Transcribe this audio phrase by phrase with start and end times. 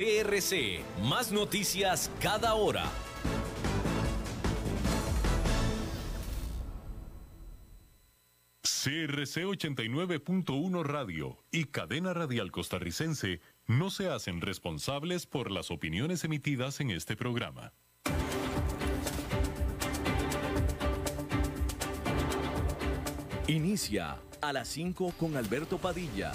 [0.00, 2.84] CRC, más noticias cada hora.
[8.62, 16.78] CRC 89.1 Radio y Cadena Radial Costarricense no se hacen responsables por las opiniones emitidas
[16.78, 17.72] en este programa.
[23.48, 26.34] Inicia a las 5 con Alberto Padilla.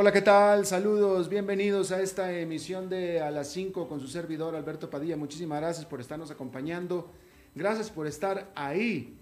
[0.00, 0.64] Hola, ¿qué tal?
[0.64, 5.16] Saludos, bienvenidos a esta emisión de A las 5 con su servidor Alberto Padilla.
[5.16, 7.10] Muchísimas gracias por estarnos acompañando.
[7.52, 9.18] Gracias por estar ahí.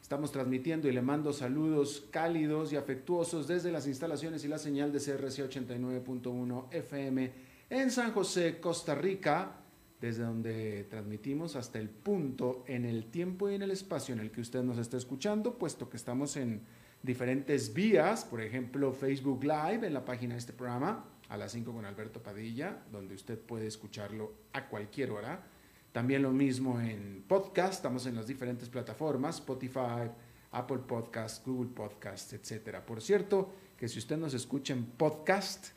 [0.00, 4.92] Estamos transmitiendo y le mando saludos cálidos y afectuosos desde las instalaciones y la señal
[4.92, 7.32] de CRC 89.1 FM
[7.70, 9.63] en San José, Costa Rica,
[10.04, 14.30] desde donde transmitimos hasta el punto en el tiempo y en el espacio en el
[14.30, 16.60] que usted nos está escuchando, puesto que estamos en
[17.02, 21.72] diferentes vías, por ejemplo Facebook Live en la página de este programa a las 5
[21.72, 25.42] con Alberto Padilla, donde usted puede escucharlo a cualquier hora.
[25.90, 30.10] También lo mismo en podcast, estamos en las diferentes plataformas, Spotify,
[30.50, 32.80] Apple Podcast, Google Podcast, etc.
[32.80, 35.68] Por cierto, que si usted nos escucha en podcast,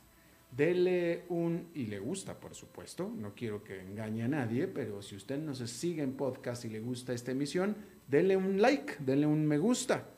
[0.50, 5.16] dele un, y le gusta por supuesto, no quiero que engañe a nadie, pero si
[5.16, 7.76] usted nos sigue en podcast y le gusta esta emisión,
[8.08, 10.08] dele un like, dele un me gusta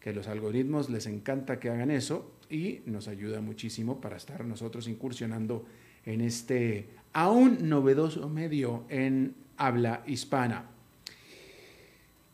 [0.00, 4.88] que los algoritmos les encanta que hagan eso y nos ayuda muchísimo para estar nosotros
[4.88, 5.64] incursionando
[6.04, 10.70] en este aún novedoso medio en habla hispana.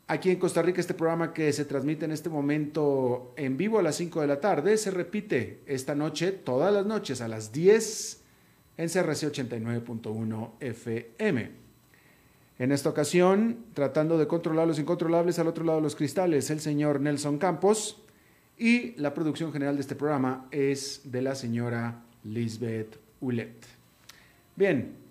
[0.07, 3.81] Aquí en Costa Rica este programa que se transmite en este momento en vivo a
[3.81, 8.21] las 5 de la tarde se repite esta noche, todas las noches a las 10
[8.77, 11.51] en CRC 89.1 FM.
[12.59, 16.59] En esta ocasión, tratando de controlar los incontrolables al otro lado de los cristales, el
[16.59, 18.03] señor Nelson Campos
[18.59, 23.65] y la producción general de este programa es de la señora Lisbeth Ulet.
[24.55, 25.04] Bien,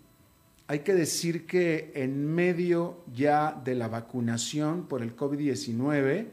[0.66, 6.28] hay que decir que en medio ya de la vacunación por el COVID-19,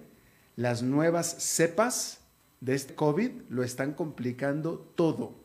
[0.55, 2.21] las nuevas cepas
[2.61, 5.35] de este COVID lo están complicando todo,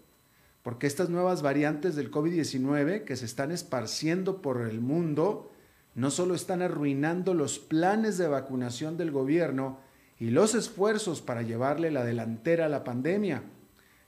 [0.62, 5.50] porque estas nuevas variantes del COVID-19 que se están esparciendo por el mundo,
[5.94, 9.80] no solo están arruinando los planes de vacunación del gobierno
[10.18, 13.42] y los esfuerzos para llevarle la delantera a la pandemia,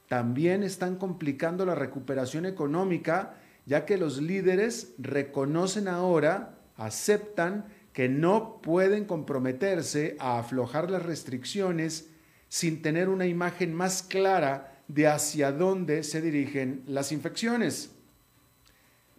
[0.09, 3.35] también están complicando la recuperación económica,
[3.69, 12.09] ya que los líderes reconocen ahora, aceptan que no pueden comprometerse a aflojar las restricciones
[12.49, 17.91] sin tener una imagen más clara de hacia dónde se dirigen las infecciones.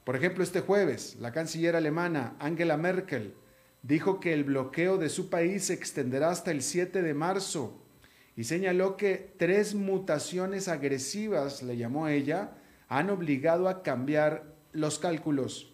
[0.04, 3.36] Por ejemplo, este jueves, la canciller alemana Angela Merkel
[3.84, 7.84] dijo que el bloqueo de su país se extenderá hasta el 7 de marzo
[8.36, 12.56] y señaló que tres mutaciones agresivas, le llamó ella,
[12.90, 15.72] han obligado a cambiar los cálculos.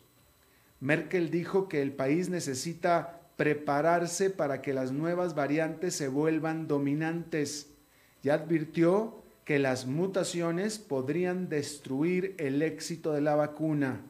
[0.82, 7.72] Merkel dijo que el país necesita prepararse para que las nuevas variantes se vuelvan dominantes
[8.22, 14.02] y advirtió que las mutaciones podrían destruir el éxito de la vacuna.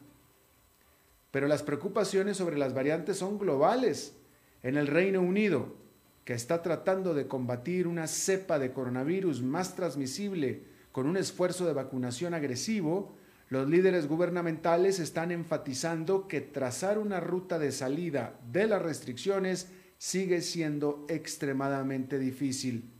[1.30, 4.16] Pero las preocupaciones sobre las variantes son globales.
[4.62, 5.76] En el Reino Unido,
[6.24, 11.74] que está tratando de combatir una cepa de coronavirus más transmisible con un esfuerzo de
[11.74, 13.14] vacunación agresivo,
[13.50, 19.68] los líderes gubernamentales están enfatizando que trazar una ruta de salida de las restricciones
[19.98, 22.94] sigue siendo extremadamente difícil.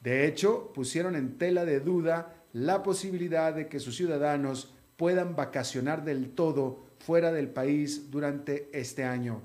[0.00, 6.06] De hecho, pusieron en tela de duda la posibilidad de que sus ciudadanos puedan vacacionar
[6.06, 9.42] del todo fuera del país durante este año.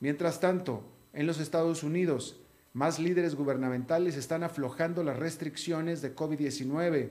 [0.00, 2.40] Mientras tanto, en los Estados Unidos,
[2.76, 7.08] más líderes gubernamentales están aflojando las restricciones de COVID-19.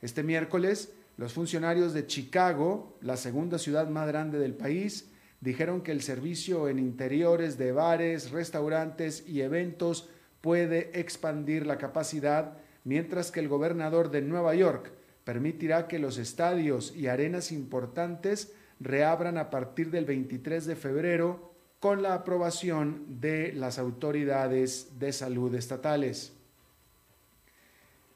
[0.00, 5.10] Este miércoles, los funcionarios de Chicago, la segunda ciudad más grande del país,
[5.42, 10.08] dijeron que el servicio en interiores de bares, restaurantes y eventos
[10.40, 14.90] puede expandir la capacidad, mientras que el gobernador de Nueva York
[15.22, 22.02] permitirá que los estadios y arenas importantes reabran a partir del 23 de febrero con
[22.02, 26.32] la aprobación de las autoridades de salud estatales.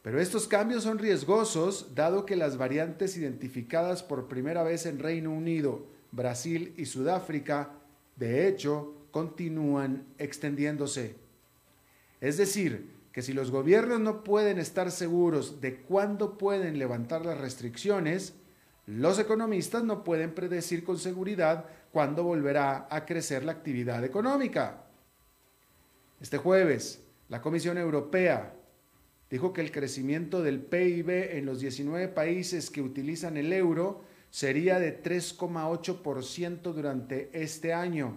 [0.02, 5.30] Pero estos cambios son riesgosos dado que las variantes identificadas por primera vez en Reino
[5.30, 7.70] Unido, Brasil y Sudáfrica,
[8.16, 11.16] de hecho, continúan extendiéndose.
[12.20, 17.38] Es decir, que si los gobiernos no pueden estar seguros de cuándo pueden levantar las
[17.38, 18.34] restricciones,
[18.86, 24.86] los economistas no pueden predecir con seguridad cuándo volverá a crecer la actividad económica.
[26.20, 28.54] Este jueves, la Comisión Europea
[29.30, 34.78] dijo que el crecimiento del PIB en los 19 países que utilizan el euro sería
[34.78, 38.16] de 3,8% durante este año,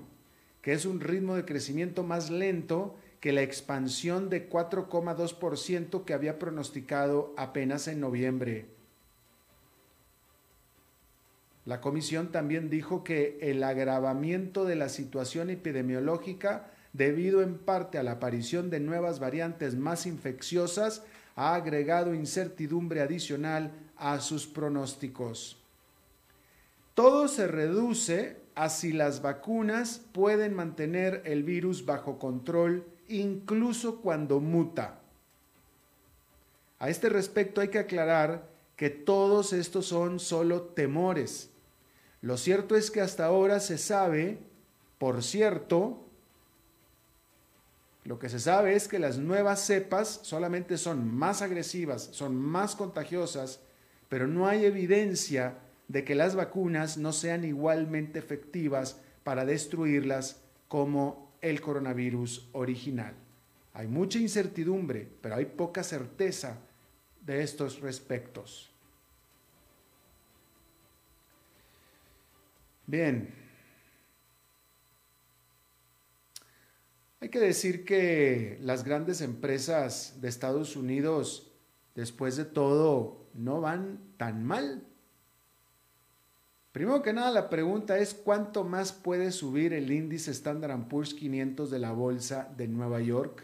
[0.61, 6.39] que es un ritmo de crecimiento más lento que la expansión de 4,2% que había
[6.39, 8.74] pronosticado apenas en noviembre.
[11.65, 18.03] La comisión también dijo que el agravamiento de la situación epidemiológica debido en parte a
[18.03, 21.03] la aparición de nuevas variantes más infecciosas,
[21.35, 25.57] ha agregado incertidumbre adicional a sus pronósticos.
[26.93, 34.39] Todo se reduce a si las vacunas pueden mantener el virus bajo control incluso cuando
[34.39, 35.01] muta.
[36.79, 38.47] A este respecto hay que aclarar
[38.77, 41.49] que todos estos son solo temores.
[42.25, 44.39] Lo cierto es que hasta ahora se sabe,
[44.97, 46.07] por cierto,
[48.03, 52.75] lo que se sabe es que las nuevas cepas solamente son más agresivas, son más
[52.75, 53.59] contagiosas,
[54.09, 61.31] pero no hay evidencia de que las vacunas no sean igualmente efectivas para destruirlas como
[61.41, 63.13] el coronavirus original.
[63.75, 66.57] Hay mucha incertidumbre, pero hay poca certeza
[67.21, 68.74] de estos respectos.
[72.87, 73.33] Bien,
[77.25, 81.51] Hay que decir que las grandes empresas de Estados Unidos,
[81.95, 84.83] después de todo, no van tan mal.
[86.71, 91.71] Primero que nada, la pregunta es cuánto más puede subir el índice Standard Poor's 500
[91.71, 93.43] de la Bolsa de Nueva York.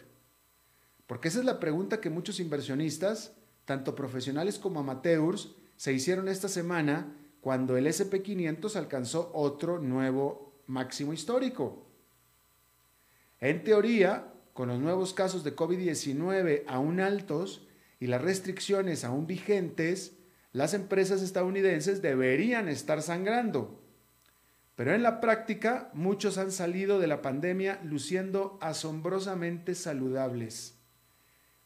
[1.07, 3.33] Porque esa es la pregunta que muchos inversionistas,
[3.65, 11.11] tanto profesionales como amateurs, se hicieron esta semana cuando el SP500 alcanzó otro nuevo máximo
[11.11, 11.87] histórico.
[13.39, 17.67] En teoría, con los nuevos casos de COVID-19 aún altos
[17.99, 20.17] y las restricciones aún vigentes,
[20.53, 23.81] las empresas estadounidenses deberían estar sangrando.
[24.75, 30.80] Pero en la práctica, muchos han salido de la pandemia luciendo asombrosamente saludables.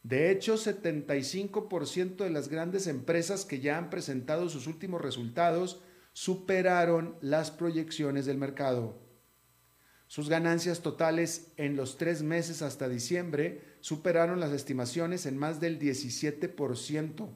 [0.06, 5.82] De hecho, 75% de las grandes empresas que ya han presentado sus últimos resultados
[6.14, 9.02] superaron las proyecciones del mercado.
[10.06, 15.80] Sus ganancias totales en los tres meses hasta diciembre superaron las estimaciones en más del
[15.80, 17.30] 17%.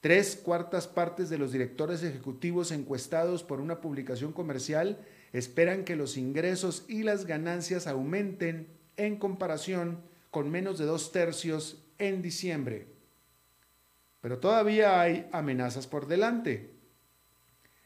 [0.00, 4.98] Tres cuartas partes de los directores ejecutivos encuestados por una publicación comercial
[5.34, 8.66] esperan que los ingresos y las ganancias aumenten
[8.96, 12.88] en comparación con menos de dos tercios en diciembre.
[14.20, 16.74] Pero todavía hay amenazas por delante.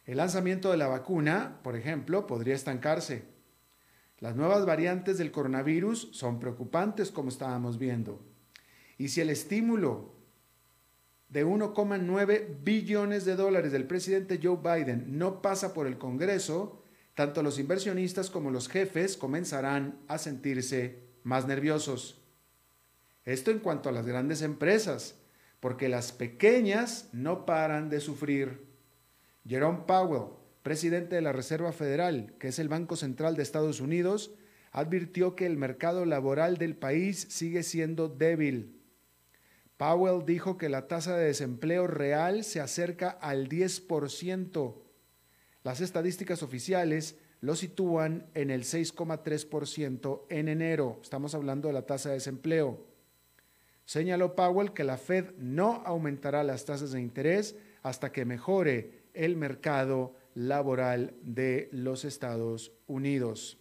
[0.04, 3.24] El lanzamiento de la vacuna, por ejemplo, podría estancarse.
[4.18, 8.24] Las nuevas variantes del coronavirus son preocupantes, como estábamos viendo.
[8.98, 10.14] Y si el estímulo
[11.28, 16.82] de 1,9 billones de dólares del presidente Joe Biden no pasa por el Congreso,
[17.14, 22.23] tanto los inversionistas como los jefes comenzarán a sentirse más nerviosos.
[23.24, 25.16] Esto en cuanto a las grandes empresas,
[25.60, 28.66] porque las pequeñas no paran de sufrir.
[29.46, 34.34] Jerome Powell, presidente de la Reserva Federal, que es el Banco Central de Estados Unidos,
[34.72, 38.80] advirtió que el mercado laboral del país sigue siendo débil.
[39.76, 44.74] Powell dijo que la tasa de desempleo real se acerca al 10%.
[45.62, 51.00] Las estadísticas oficiales lo sitúan en el 6,3% en enero.
[51.02, 52.93] Estamos hablando de la tasa de desempleo.
[53.84, 59.36] Señaló Powell que la Fed no aumentará las tasas de interés hasta que mejore el
[59.36, 63.58] mercado laboral de los Estados Unidos.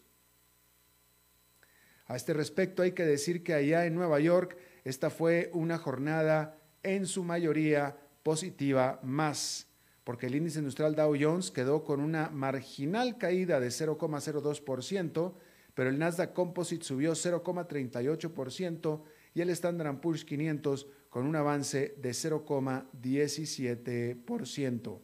[2.06, 6.58] A este respecto hay que decir que allá en Nueva York esta fue una jornada
[6.84, 9.68] en su mayoría positiva más,
[10.04, 15.34] porque el índice industrial Dow Jones quedó con una marginal caída de 0,02%,
[15.74, 19.02] pero el Nasdaq Composite subió 0,38%
[19.34, 25.00] y el Standard Poor's 500 con un avance de 0,17%.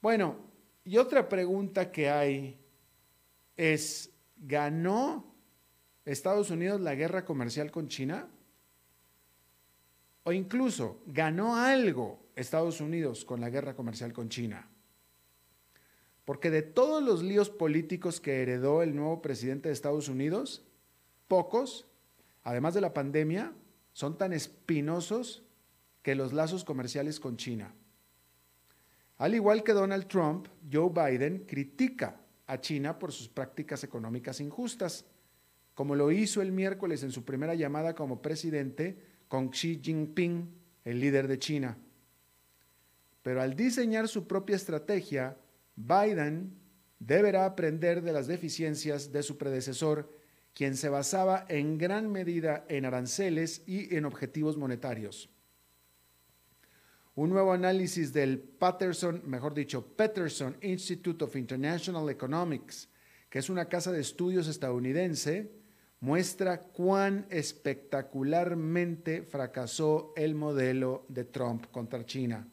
[0.00, 0.46] Bueno,
[0.84, 2.58] Y otra pregunta que hay
[3.58, 5.34] es, ¿ganó
[6.06, 8.26] Estados Unidos la guerra comercial con China?
[10.22, 14.66] O incluso, ¿ganó algo Estados Unidos con la guerra comercial con China?
[16.24, 20.64] Porque de todos los líos políticos que heredó el nuevo presidente de Estados Unidos,
[21.28, 21.86] pocos,
[22.42, 23.52] además de la pandemia,
[23.92, 25.44] son tan espinosos
[26.02, 27.74] que los lazos comerciales con China.
[29.18, 35.04] Al igual que Donald Trump, Joe Biden critica a China por sus prácticas económicas injustas,
[35.74, 40.48] como lo hizo el miércoles en su primera llamada como presidente con Xi Jinping,
[40.84, 41.76] el líder de China.
[43.22, 45.36] Pero al diseñar su propia estrategia,
[45.76, 46.56] Biden
[46.98, 50.10] deberá aprender de las deficiencias de su predecesor,
[50.58, 55.30] quien se basaba en gran medida en aranceles y en objetivos monetarios.
[57.14, 62.88] Un nuevo análisis del Patterson, mejor dicho, Peterson Institute of International Economics,
[63.30, 65.52] que es una casa de estudios estadounidense,
[66.00, 72.48] muestra cuán espectacularmente fracasó el modelo de Trump contra China.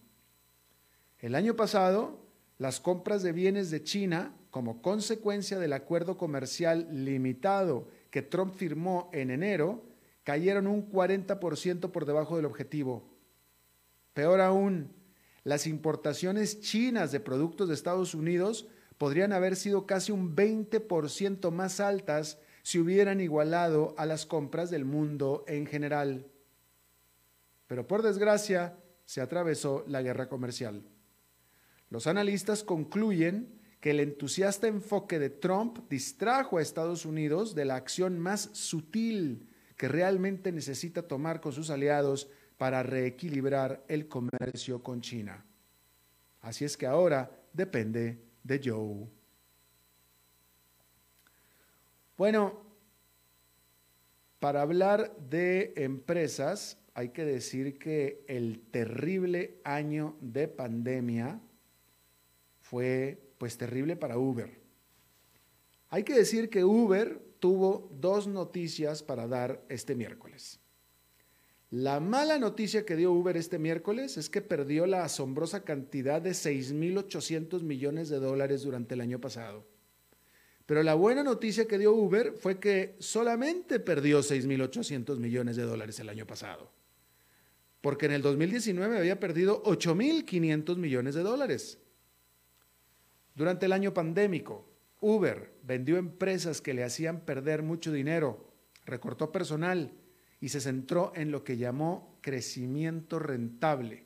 [1.17, 2.23] El año pasado,
[2.59, 9.09] las compras de bienes de China, como consecuencia del acuerdo comercial limitado que Trump firmó
[9.11, 9.83] en enero,
[10.23, 13.03] cayeron un 40% por debajo del objetivo
[14.13, 14.93] Peor aún,
[15.43, 18.65] las importaciones chinas de productos de Estados Unidos
[18.97, 24.85] podrían haber sido casi un 20% más altas si hubieran igualado a las compras del
[24.85, 26.27] mundo en general.
[27.67, 30.81] Pero por desgracia, se atravesó la guerra comercial.
[31.89, 37.75] Los analistas concluyen que el entusiasta enfoque de Trump distrajo a Estados Unidos de la
[37.75, 42.27] acción más sutil que realmente necesita tomar con sus aliados
[42.57, 45.45] para reequilibrar el comercio con China.
[46.41, 49.07] Así es que ahora depende de Joe.
[52.17, 52.63] Bueno,
[54.39, 61.39] para hablar de empresas, hay que decir que el terrible año de pandemia
[62.75, 64.51] fue pues terrible para Uber.
[65.87, 70.59] Hay que decir que Uber tuvo dos noticias para dar este miércoles.
[71.71, 76.31] La mala noticia que dio Uber este miércoles es que perdió la asombrosa cantidad de
[76.31, 79.65] 6.800 millones de dólares durante el año pasado.
[80.65, 85.97] Pero la buena noticia que dio Uber fue que solamente perdió 6.800 millones de dólares
[86.01, 86.73] el año pasado.
[87.79, 91.79] Porque en el 2019 había perdido 8.500 millones de dólares.
[93.35, 94.65] Durante el año pandémico,
[95.01, 98.51] Uber vendió empresas que le hacían perder mucho dinero,
[98.85, 99.91] recortó personal,
[100.39, 104.05] y se centró en lo que llamó crecimiento rentable.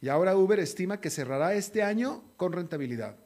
[0.00, 3.16] Y ahora Uber estima que cerrará este año con rentabilidad.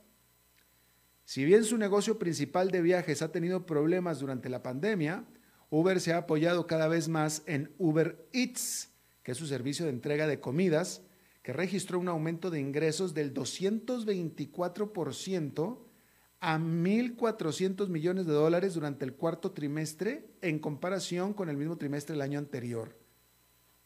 [1.25, 5.25] Si bien su negocio principal de viajes ha tenido problemas durante la pandemia,
[5.71, 8.91] Uber se ha apoyado cada vez más en Uber Eats,
[9.23, 11.03] que es su servicio de entrega de comidas,
[11.47, 15.79] que registró un aumento de ingresos del 224%
[16.41, 22.15] a 1.400 millones de dólares durante el cuarto trimestre en comparación con el mismo trimestre
[22.15, 22.99] del año anterior.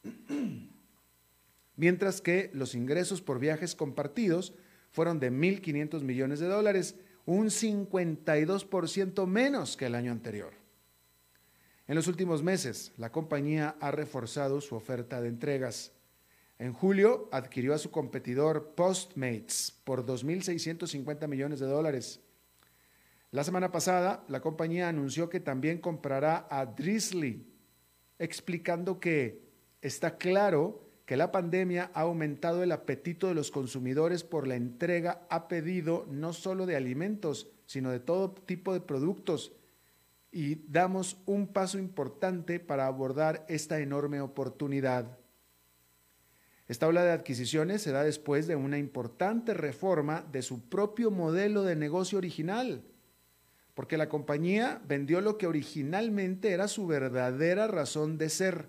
[1.75, 4.55] Mientras que los ingresos por viajes compartidos
[4.89, 6.95] fueron de 1.500 millones de dólares,
[7.27, 10.53] un 52% menos que el año anterior.
[11.87, 15.91] En los últimos meses, la compañía ha reforzado su oferta de entregas.
[16.61, 22.21] En julio adquirió a su competidor Postmates por 2.650 millones de dólares
[23.31, 27.47] la semana pasada, la compañía anunció que también comprará a Drizzly,
[28.19, 29.41] explicando que
[29.81, 35.25] está claro que la pandemia ha aumentado el apetito de los consumidores por la entrega
[35.29, 39.53] a pedido no solo de alimentos, sino de todo tipo de productos.
[40.29, 45.20] Y damos un paso importante para abordar esta enorme oportunidad.
[46.71, 51.63] Esta ola de adquisiciones se da después de una importante reforma de su propio modelo
[51.63, 52.85] de negocio original
[53.73, 58.67] porque la compañía vendió lo que originalmente era su verdadera razón de ser,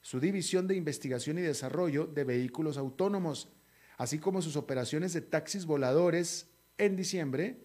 [0.00, 3.48] su división de investigación y desarrollo de vehículos autónomos,
[3.96, 6.48] así como sus operaciones de taxis voladores
[6.78, 7.58] en diciembre,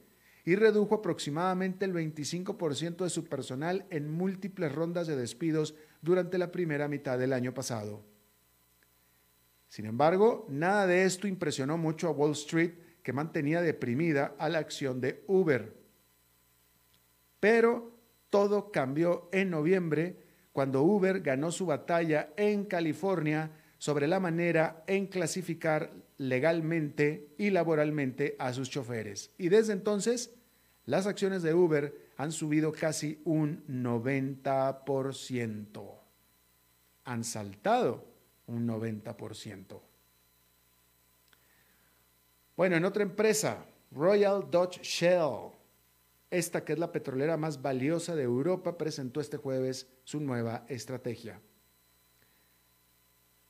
[0.46, 6.52] y redujo aproximadamente el 25% de su personal en múltiples rondas de despidos durante la
[6.52, 8.04] primera mitad del año pasado.
[9.70, 12.72] Sin embargo, nada de esto impresionó mucho a Wall Street,
[13.04, 15.78] que mantenía deprimida a la acción de Uber.
[17.40, 17.96] Pero
[18.30, 20.18] todo cambió en noviembre
[20.52, 28.36] cuando Uber ganó su batalla en California sobre la manera en clasificar legalmente y laboralmente
[28.38, 29.32] a sus choferes.
[29.38, 30.34] Y desde entonces,
[30.86, 36.00] las acciones de Uber han subido casi un 90%.
[37.06, 38.09] Han saltado
[38.50, 39.82] un 90%.
[42.58, 45.52] Bueno, en otra empresa, Royal Dutch Shell,
[46.30, 51.40] esta que es la petrolera más valiosa de Europa, presentó este jueves su nueva estrategia.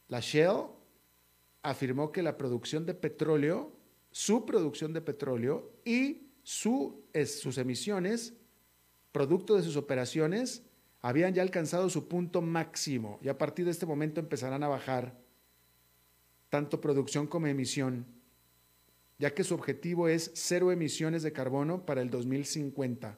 [0.09, 0.67] La Shell
[1.63, 3.71] afirmó que la producción de petróleo,
[4.11, 8.33] su producción de petróleo y sus emisiones,
[9.11, 10.63] producto de sus operaciones,
[11.01, 15.17] habían ya alcanzado su punto máximo y a partir de este momento empezarán a bajar
[16.49, 18.05] tanto producción como emisión,
[19.17, 23.17] ya que su objetivo es cero emisiones de carbono para el 2050.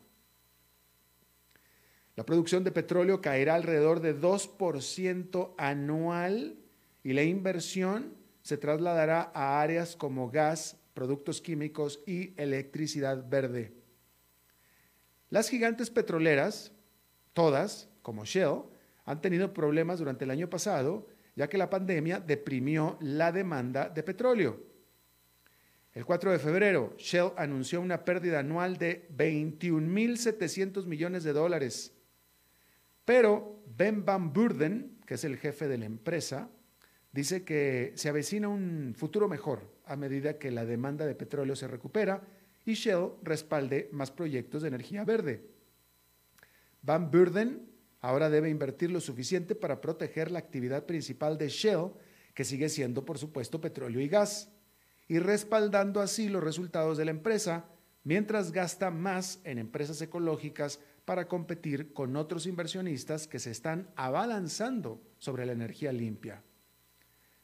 [2.16, 6.58] La producción de petróleo caerá alrededor de 2% anual
[7.04, 13.74] y la inversión se trasladará a áreas como gas, productos químicos y electricidad verde.
[15.30, 16.74] Las gigantes petroleras,
[17.34, 18.64] todas, como Shell,
[19.06, 24.04] han tenido problemas durante el año pasado, ya que la pandemia deprimió la demanda de
[24.04, 24.72] petróleo.
[25.94, 31.94] El 4 de febrero, Shell anunció una pérdida anual de 21.700 millones de dólares.
[33.04, 36.50] Pero Ben Van Burden, que es el jefe de la empresa,
[37.12, 41.68] dice que se avecina un futuro mejor a medida que la demanda de petróleo se
[41.68, 42.22] recupera
[42.66, 45.50] y Shell respalde más proyectos de energía verde.
[46.82, 47.70] Van Burden
[48.00, 51.92] ahora debe invertir lo suficiente para proteger la actividad principal de Shell,
[52.34, 54.52] que sigue siendo, por supuesto, petróleo y gas,
[55.08, 57.66] y respaldando así los resultados de la empresa,
[58.04, 65.02] mientras gasta más en empresas ecológicas para competir con otros inversionistas que se están abalanzando
[65.18, 66.44] sobre la energía limpia.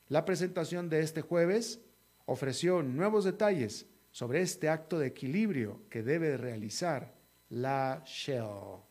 [0.08, 1.82] La presentación de este jueves
[2.25, 7.13] ofreció nuevos detalles sobre este acto de equilibrio que debe realizar
[7.50, 8.86] la Shell.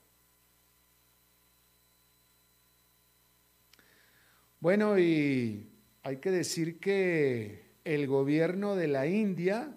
[4.61, 5.69] Bueno, y
[6.03, 9.77] hay que decir que el gobierno de la India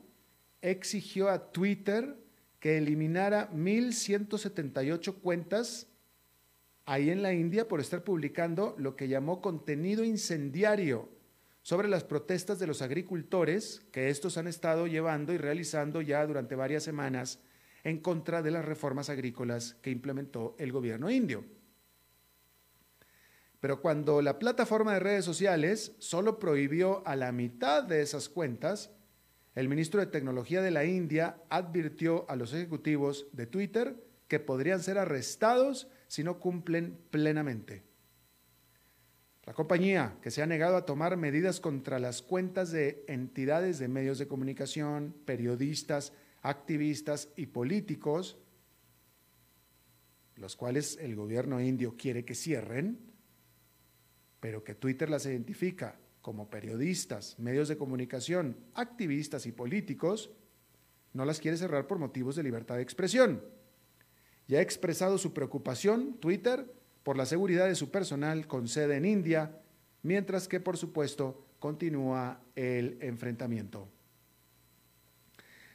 [0.61, 2.15] exigió a Twitter
[2.59, 5.87] que eliminara 1.178 cuentas
[6.85, 11.09] ahí en la India por estar publicando lo que llamó contenido incendiario
[11.61, 16.55] sobre las protestas de los agricultores que estos han estado llevando y realizando ya durante
[16.55, 17.39] varias semanas
[17.83, 21.58] en contra de las reformas agrícolas que implementó el gobierno indio.
[23.59, 28.91] Pero cuando la plataforma de redes sociales solo prohibió a la mitad de esas cuentas,
[29.55, 33.95] el ministro de Tecnología de la India advirtió a los ejecutivos de Twitter
[34.29, 37.83] que podrían ser arrestados si no cumplen plenamente.
[39.43, 43.87] La compañía, que se ha negado a tomar medidas contra las cuentas de entidades de
[43.87, 48.37] medios de comunicación, periodistas, activistas y políticos,
[50.35, 53.08] los cuales el gobierno indio quiere que cierren,
[54.39, 60.31] pero que Twitter las identifica como periodistas, medios de comunicación, activistas y políticos,
[61.13, 63.43] no las quiere cerrar por motivos de libertad de expresión.
[64.47, 66.71] Ya ha expresado su preocupación, Twitter,
[67.03, 69.59] por la seguridad de su personal con sede en India,
[70.03, 73.87] mientras que, por supuesto, continúa el enfrentamiento.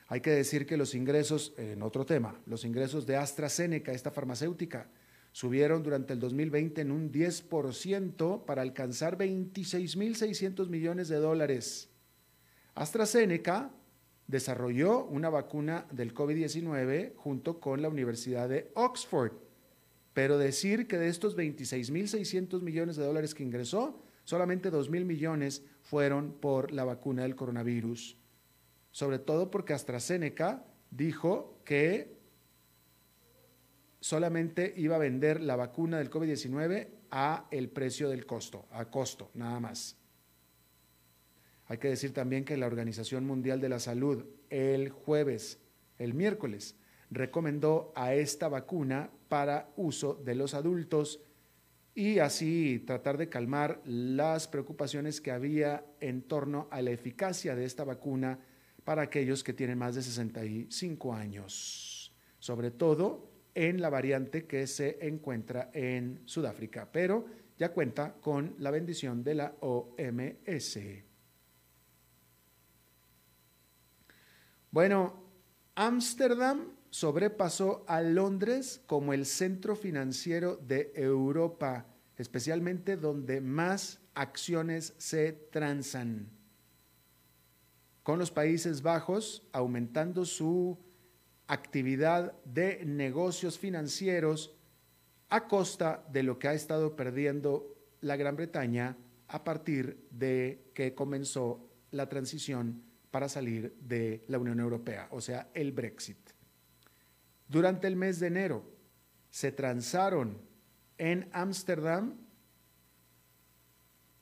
[0.08, 4.88] Hay que decir que los ingresos, en otro tema, los ingresos de AstraZeneca, esta farmacéutica,
[5.34, 11.90] subieron durante el 2020 en un 10% para alcanzar 26.600 millones de dólares.
[12.74, 13.70] AstraZeneca
[14.26, 19.32] desarrolló una vacuna del COVID-19 junto con la Universidad de Oxford
[20.14, 26.34] pero decir que de estos 26.600 millones de dólares que ingresó, solamente 2.000 millones fueron
[26.40, 28.16] por la vacuna del coronavirus.
[28.92, 32.16] Sobre todo porque AstraZeneca dijo que
[34.04, 39.30] solamente iba a vender la vacuna del COVID-19 a el precio del costo, a costo,
[39.32, 39.96] nada más.
[41.64, 45.58] Hay que decir también que la Organización Mundial de la Salud el jueves,
[45.96, 46.76] el miércoles,
[47.10, 51.22] recomendó a esta vacuna para uso de los adultos
[51.94, 57.64] y así tratar de calmar las preocupaciones que había en torno a la eficacia de
[57.64, 58.38] esta vacuna
[58.84, 64.98] para aquellos que tienen más de 65 años, sobre todo en la variante que se
[65.06, 70.78] encuentra en Sudáfrica, pero ya cuenta con la bendición de la OMS.
[74.70, 75.22] Bueno,
[75.76, 81.86] Ámsterdam sobrepasó a Londres como el centro financiero de Europa
[82.16, 86.30] especialmente donde más acciones se transan,
[88.02, 90.78] con los Países Bajos aumentando su
[91.46, 94.56] actividad de negocios financieros
[95.28, 98.96] a costa de lo que ha estado perdiendo la Gran Bretaña
[99.28, 105.48] a partir de que comenzó la transición para salir de la Unión Europea, o sea,
[105.54, 106.18] el Brexit.
[107.48, 108.64] Durante el mes de enero
[109.30, 110.38] se transaron
[110.98, 112.16] en Ámsterdam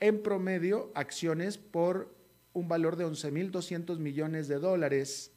[0.01, 2.15] en promedio acciones por
[2.53, 5.32] un valor de 11.200 millones de dólares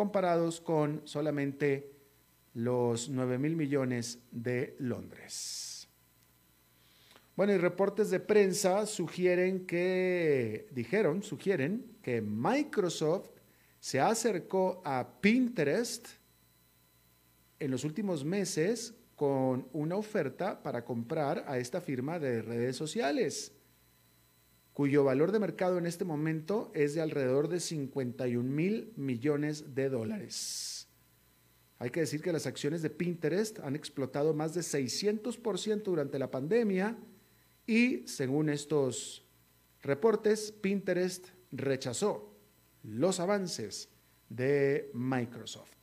[0.00, 1.92] comparados con solamente
[2.54, 5.90] los 9 mil millones de Londres.
[7.36, 13.28] Bueno, y reportes de prensa sugieren que, dijeron, sugieren que Microsoft
[13.78, 16.08] se acercó a Pinterest
[17.58, 23.52] en los últimos meses con una oferta para comprar a esta firma de redes sociales,
[24.80, 29.90] cuyo valor de mercado en este momento es de alrededor de 51 mil millones de
[29.90, 30.88] dólares.
[31.78, 36.30] Hay que decir que las acciones de Pinterest han explotado más de 600% durante la
[36.30, 36.96] pandemia
[37.66, 39.26] y, según estos
[39.82, 42.34] reportes, Pinterest rechazó
[42.82, 43.90] los avances
[44.30, 45.79] de Microsoft.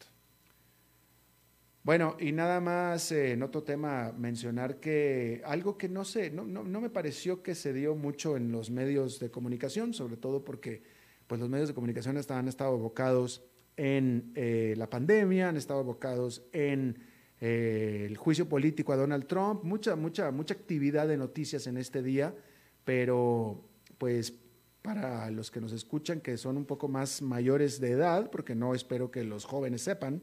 [1.88, 6.44] Bueno, y nada más eh, en otro tema mencionar que algo que no sé, no,
[6.44, 10.44] no, no, me pareció que se dio mucho en los medios de comunicación, sobre todo
[10.44, 10.84] porque
[11.28, 13.42] pues, los medios de comunicación han estado abocados
[13.78, 17.00] en eh, la pandemia, han estado abocados en
[17.40, 22.04] eh, el juicio político a Donald Trump, mucha, mucha, mucha actividad de noticias en este
[22.04, 22.36] día,
[22.84, 23.64] pero
[23.98, 24.34] pues
[24.82, 28.76] para los que nos escuchan que son un poco más mayores de edad, porque no
[28.76, 30.22] espero que los jóvenes sepan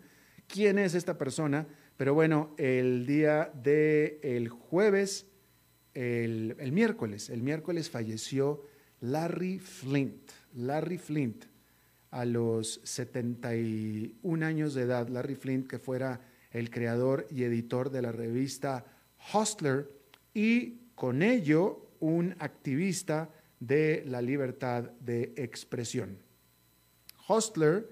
[0.48, 5.26] quién es esta persona, pero bueno, el día del el jueves,
[5.94, 8.64] el, el miércoles, el miércoles falleció
[9.00, 11.44] Larry Flint, Larry Flint,
[12.11, 16.20] a los 71 años de edad, Larry Flint, que fuera
[16.52, 18.87] el creador y editor de la revista
[19.33, 19.90] Hustler
[20.33, 26.18] y con ello un activista de la libertad de expresión.
[27.28, 27.88] Hustler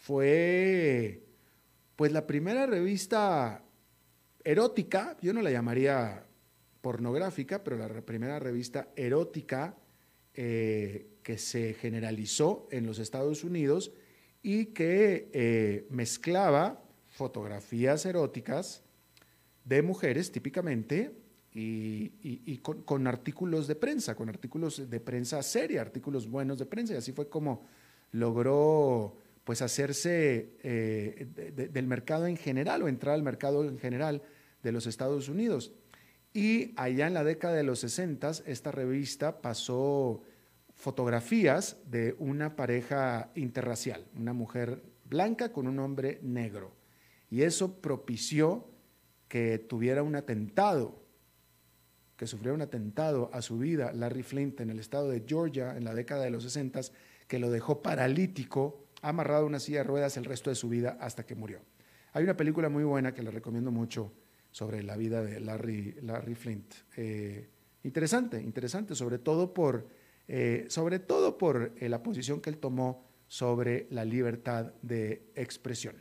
[0.00, 1.22] fue
[2.00, 3.62] pues la primera revista
[4.42, 6.24] erótica, yo no la llamaría
[6.80, 9.76] pornográfica, pero la primera revista erótica
[10.32, 13.92] eh, que se generalizó en los Estados Unidos
[14.42, 18.82] y que eh, mezclaba fotografías eróticas
[19.66, 21.12] de mujeres típicamente
[21.52, 26.94] y, con, artículos de prensa, con artículos de prensa seria, artículos buenos de prensa.
[26.94, 27.66] Y así fue como
[28.12, 34.22] logró pues hacerse eh, del mercado en general o entrar al mercado en general
[34.62, 35.72] de los Estados Unidos.
[36.32, 40.22] Y allá en la década de los 60, esta revista pasó
[40.74, 46.72] fotografías de una pareja interracial, una mujer blanca con un hombre negro.
[47.30, 48.70] Y eso propició
[49.28, 51.02] que tuviera un atentado,
[52.16, 55.84] que sufriera un atentado a su vida, Larry Flint, en el estado de Georgia en
[55.84, 56.80] la década de los 60,
[57.26, 60.98] que lo dejó paralítico, amarrado a una silla de ruedas el resto de su vida
[61.00, 61.60] hasta que murió.
[62.12, 64.12] Hay una película muy buena que le recomiendo mucho
[64.50, 66.74] sobre la vida de Larry, Larry Flint.
[66.96, 67.48] Eh,
[67.84, 69.86] interesante, interesante, sobre todo por
[70.32, 75.96] eh, sobre todo por eh, la posición que él tomó sobre la libertad de expresión.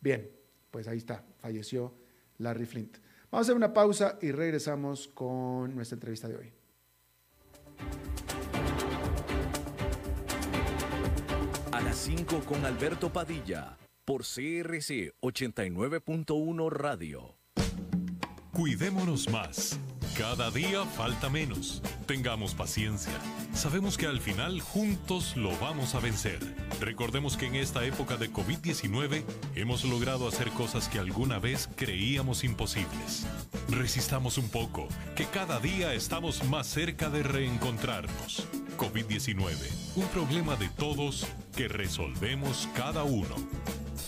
[0.00, 0.30] Bien,
[0.70, 1.94] pues ahí está, falleció
[2.38, 2.96] Larry Flint.
[3.30, 6.52] Vamos a hacer una pausa y regresamos con nuestra entrevista de hoy.
[11.90, 17.36] Las 5 con Alberto Padilla, por CRC 89.1 Radio.
[18.52, 19.76] Cuidémonos más.
[20.16, 21.82] Cada día falta menos.
[22.06, 23.14] Tengamos paciencia.
[23.52, 26.38] Sabemos que al final juntos lo vamos a vencer.
[26.78, 29.24] Recordemos que en esta época de COVID-19
[29.56, 33.26] hemos logrado hacer cosas que alguna vez creíamos imposibles.
[33.68, 38.46] Resistamos un poco, que cada día estamos más cerca de reencontrarnos.
[38.80, 39.56] COVID-19,
[39.96, 43.36] un problema de todos que resolvemos cada uno.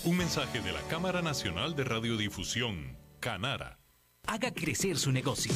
[0.05, 3.79] Un mensaje de la Cámara Nacional de Radiodifusión, Canara.
[4.27, 5.53] Haga crecer su negocio.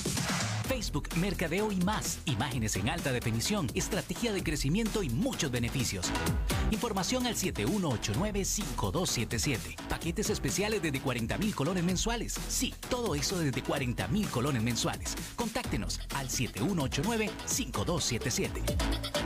[0.68, 2.18] Facebook, Mercadeo y más.
[2.26, 6.12] Imágenes en alta definición, estrategia de crecimiento y muchos beneficios.
[6.70, 9.76] Información al 7189-5277.
[9.88, 12.36] Paquetes especiales desde 40 mil colones mensuales.
[12.48, 15.14] Sí, todo eso desde 40 mil colones mensuales.
[15.36, 19.25] Contáctenos al 7189-5277.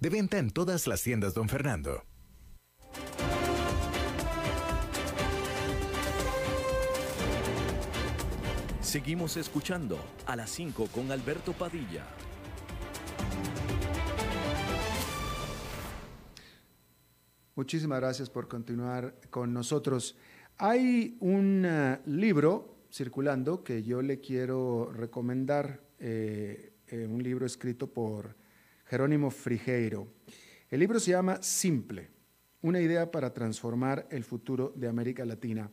[0.00, 2.04] De venta en todas las tiendas, don Fernando.
[8.80, 12.04] Seguimos escuchando a las 5 con Alberto Padilla.
[17.56, 20.16] Muchísimas gracias por continuar con nosotros.
[20.58, 27.92] Hay un uh, libro circulando que yo le quiero recomendar, eh, eh, un libro escrito
[27.92, 28.36] por
[28.94, 30.06] Jerónimo Frigeiro.
[30.70, 32.10] El libro se llama Simple,
[32.62, 35.68] una idea para transformar el futuro de América Latina.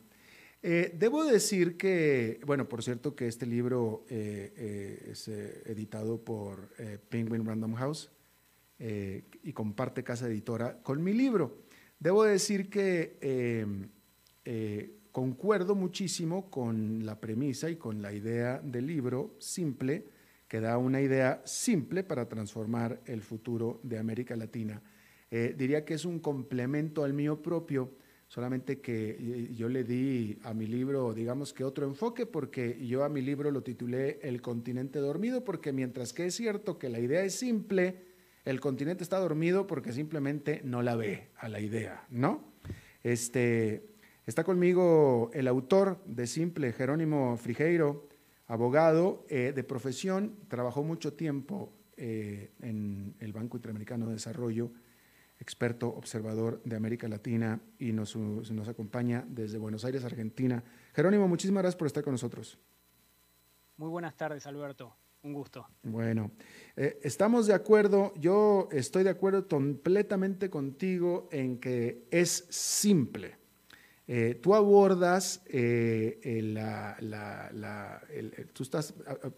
[0.60, 6.70] Eh, debo decir que, bueno, por cierto que este libro eh, eh, es editado por
[7.08, 8.10] Penguin Random House
[8.80, 11.62] y comparte casa editora con mi libro.
[12.00, 13.86] Debo decir que
[15.12, 20.06] concuerdo muchísimo con la premisa y con la idea del libro simple
[20.52, 24.82] que da una idea simple para transformar el futuro de América Latina.
[25.30, 27.92] Eh, diría que es un complemento al mío propio,
[28.28, 33.08] solamente que yo le di a mi libro, digamos que otro enfoque, porque yo a
[33.08, 37.24] mi libro lo titulé El continente dormido, porque mientras que es cierto que la idea
[37.24, 38.02] es simple,
[38.44, 42.44] el continente está dormido porque simplemente no la ve a la idea, ¿no?
[43.02, 43.86] Este,
[44.26, 48.11] está conmigo el autor de Simple, Jerónimo Frigeiro,
[48.52, 54.70] abogado eh, de profesión, trabajó mucho tiempo eh, en el Banco Interamericano de Desarrollo,
[55.40, 60.62] experto observador de América Latina y nos, nos acompaña desde Buenos Aires, Argentina.
[60.94, 62.58] Jerónimo, muchísimas gracias por estar con nosotros.
[63.78, 64.94] Muy buenas tardes, Alberto.
[65.22, 65.66] Un gusto.
[65.82, 66.32] Bueno,
[66.76, 73.41] eh, estamos de acuerdo, yo estoy de acuerdo completamente contigo en que es simple.
[74.14, 76.98] Eh, tú abordas, eh, la,
[78.52, 78.92] tú estás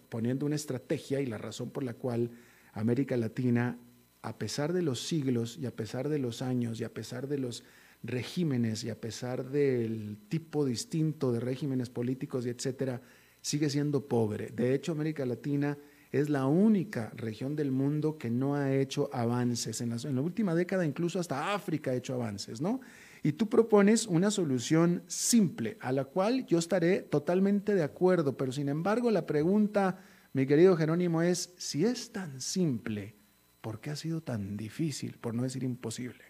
[0.09, 2.31] poniendo una estrategia y la razón por la cual
[2.73, 3.79] América Latina,
[4.21, 7.37] a pesar de los siglos y a pesar de los años y a pesar de
[7.37, 7.63] los
[8.03, 13.01] regímenes y a pesar del tipo distinto de regímenes políticos y etcétera,
[13.39, 14.47] sigue siendo pobre.
[14.47, 15.77] De hecho, América Latina
[16.11, 19.79] es la única región del mundo que no ha hecho avances.
[19.79, 22.81] En la última década incluso hasta África ha hecho avances, ¿no?
[23.25, 28.51] Y tú propones una solución simple, a la cual yo estaré totalmente de acuerdo, pero
[28.51, 29.97] sin embargo la pregunta,
[30.33, 33.15] mi querido Jerónimo, es, si es tan simple,
[33.61, 36.23] ¿por qué ha sido tan difícil, por no decir imposible?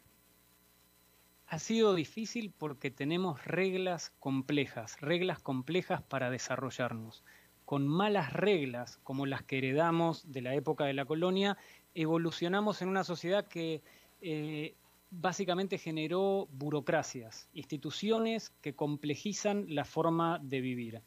[1.48, 7.26] Ha sido difícil porque tenemos reglas complejas, reglas complejas para desarrollarnos.
[7.66, 11.58] Con malas reglas, como las que heredamos de la época de la colonia,
[11.94, 13.84] evolucionamos en una sociedad que
[14.22, 14.78] eh,
[15.22, 21.02] básicamente generó burocracias, instituciones que complejizan la forma de vivir,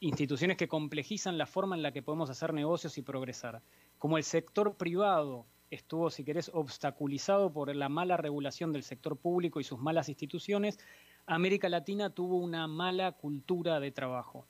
[0.00, 3.62] instituciones que complejizan la forma en la que podemos hacer negocios y progresar.
[3.98, 9.60] Como el sector privado estuvo, si querés, obstaculizado por la mala regulación del sector público
[9.60, 10.78] y sus malas instituciones,
[11.26, 14.46] América Latina tuvo una mala cultura de trabajo.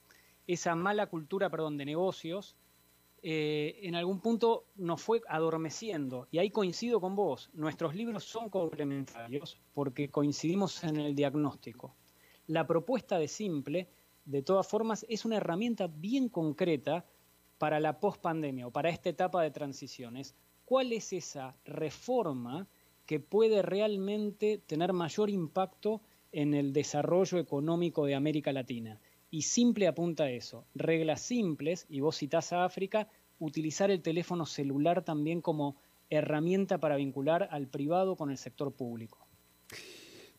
[0.47, 2.57] Esa mala cultura, perdón, de negocios
[3.23, 6.27] eh, en algún punto nos fue adormeciendo.
[6.31, 11.95] Y ahí coincido con vos, nuestros libros son complementarios porque coincidimos en el diagnóstico.
[12.47, 13.89] La propuesta de Simple,
[14.25, 17.05] de todas formas, es una herramienta bien concreta
[17.59, 20.35] para la pospandemia o para esta etapa de transiciones.
[20.65, 22.67] ¿Cuál es esa reforma
[23.05, 26.01] que puede realmente tener mayor impacto
[26.33, 28.99] en el desarrollo económico de América Latina?
[29.31, 34.45] Y simple apunta a eso, reglas simples, y vos citás a África, utilizar el teléfono
[34.45, 35.77] celular también como
[36.11, 39.27] herramienta para vincular al privado con el sector público.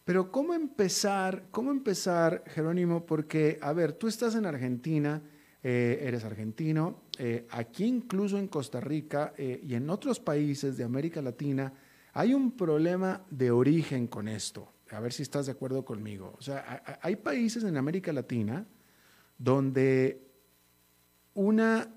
[0.04, 3.06] Pero ¿cómo empezar, cómo empezar, Jerónimo?
[3.06, 5.22] Porque, a ver, tú estás en Argentina,
[5.64, 10.84] eh, eres argentino, eh, aquí incluso en Costa Rica eh, y en otros países de
[10.84, 11.72] América Latina
[12.14, 14.74] hay un problema de origen con esto.
[14.90, 16.34] A ver si estás de acuerdo conmigo.
[16.38, 18.66] O sea, hay países en América Latina
[19.42, 20.22] donde
[21.34, 21.90] una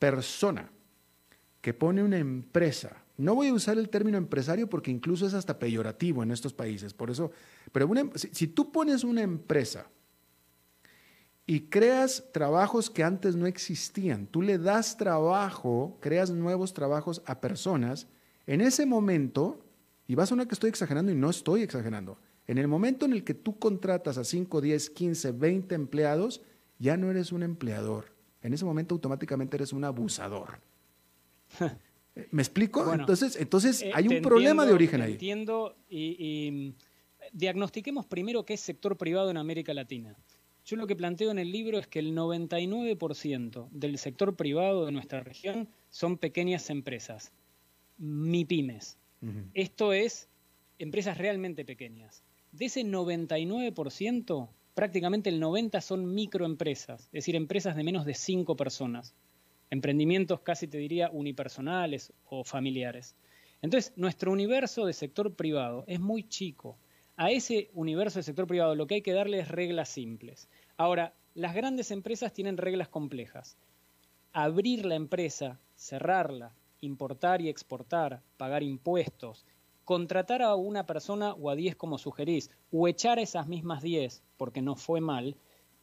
[0.00, 0.70] persona
[1.60, 5.58] que pone una empresa, no voy a usar el término empresario porque incluso es hasta
[5.58, 7.30] peyorativo en estos países, por eso,
[7.70, 9.86] pero em, si, tú pones una empresa
[11.46, 17.40] y creas trabajos que antes no existían, tú le das trabajo, creas nuevos trabajos a
[17.40, 18.08] personas,
[18.46, 19.60] En ese momento,
[20.08, 23.12] y va a sonar que estoy exagerando y no estoy exagerando, en el momento en
[23.12, 26.40] el que tú contratas a 5, 10, 15, 20 empleados,
[26.80, 28.06] ya no eres un empleador.
[28.42, 30.60] En ese momento automáticamente eres un abusador.
[32.30, 32.92] ¿Me explico?
[32.92, 35.12] entonces, entonces eh, hay un problema de origen ahí.
[35.12, 36.72] Entiendo y, mm,
[37.32, 40.16] diagnostiquemos primero qué es sector privado en América Latina.
[40.64, 44.92] Yo lo que planteo en el libro es que el 99% del sector privado de
[44.92, 47.32] nuestra región son pequeñas empresas,
[47.98, 48.98] MIPIMES.
[49.52, 50.28] Esto es
[50.78, 52.22] empresas realmente pequeñas.
[52.52, 58.56] De ese 99%, prácticamente el 90% son microempresas, es decir, empresas de menos de 5
[58.56, 59.14] personas.
[59.70, 63.14] Emprendimientos casi te diría unipersonales o familiares.
[63.62, 66.76] Entonces, nuestro universo de sector privado es muy chico.
[67.16, 70.48] A ese universo de sector privado lo que hay que darle es reglas simples.
[70.76, 73.56] Ahora, las grandes empresas tienen reglas complejas.
[74.32, 79.44] Abrir la empresa, cerrarla, importar y exportar, pagar impuestos,
[79.90, 84.22] contratar a una persona o a 10 como sugerís, o echar a esas mismas 10
[84.36, 85.34] porque no fue mal,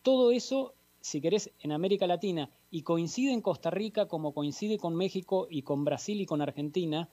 [0.01, 4.95] todo eso, si querés, en América Latina, y coincide en Costa Rica como coincide con
[4.95, 7.09] México y con Brasil y con Argentina,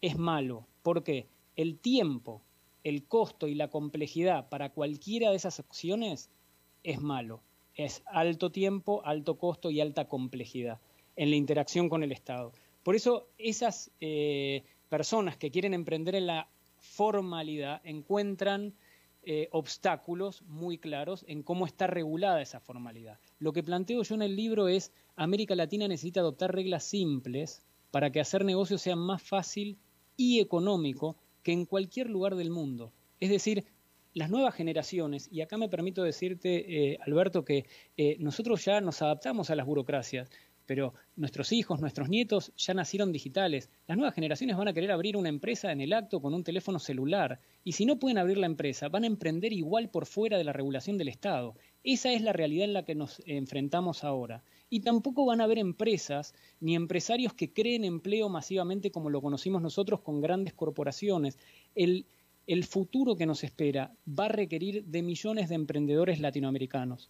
[0.00, 0.68] es malo.
[0.82, 2.40] porque El tiempo,
[2.84, 6.30] el costo y la complejidad para cualquiera de esas opciones
[6.84, 7.42] es malo.
[7.74, 10.78] Es alto tiempo, alto costo y alta complejidad
[11.16, 12.52] en la interacción con el Estado.
[12.84, 16.48] Por eso esas eh, personas que quieren emprender en la
[16.78, 18.74] formalidad encuentran
[19.22, 23.18] eh, obstáculos muy claros en cómo está regulada esa formalidad.
[23.38, 28.10] Lo que planteo yo en el libro es, América Latina necesita adoptar reglas simples para
[28.10, 29.76] que hacer negocios sea más fácil
[30.16, 32.92] y económico que en cualquier lugar del mundo.
[33.20, 33.64] Es decir,
[34.14, 39.02] las nuevas generaciones, y acá me permito decirte, eh, Alberto, que eh, nosotros ya nos
[39.02, 40.30] adaptamos a las burocracias
[40.68, 43.70] pero nuestros hijos, nuestros nietos ya nacieron digitales.
[43.86, 46.78] Las nuevas generaciones van a querer abrir una empresa en el acto con un teléfono
[46.78, 47.40] celular.
[47.64, 50.52] Y si no pueden abrir la empresa, van a emprender igual por fuera de la
[50.52, 51.54] regulación del Estado.
[51.84, 54.44] Esa es la realidad en la que nos enfrentamos ahora.
[54.68, 59.62] Y tampoco van a haber empresas ni empresarios que creen empleo masivamente como lo conocimos
[59.62, 61.38] nosotros con grandes corporaciones.
[61.74, 62.04] El,
[62.46, 67.08] el futuro que nos espera va a requerir de millones de emprendedores latinoamericanos.